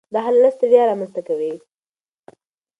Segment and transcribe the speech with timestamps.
[0.13, 1.53] دا حالت ستړیا رامنځ ته کوي.